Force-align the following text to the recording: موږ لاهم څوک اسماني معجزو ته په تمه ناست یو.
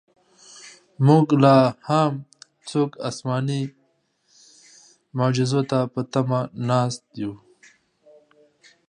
موږ 1.05 1.25
لاهم 1.43 2.13
څوک 2.69 2.91
اسماني 3.09 3.61
معجزو 5.17 5.61
ته 5.69 5.79
په 5.93 6.01
تمه 6.11 6.41
ناست 6.69 7.03
یو. 7.21 7.33